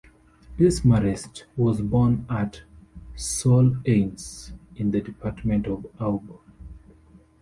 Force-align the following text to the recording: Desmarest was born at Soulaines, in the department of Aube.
Desmarest 0.57 1.43
was 1.55 1.79
born 1.83 2.25
at 2.27 2.63
Soulaines, 3.15 4.51
in 4.75 4.89
the 4.89 4.99
department 4.99 5.67
of 5.67 5.85
Aube. 5.99 6.39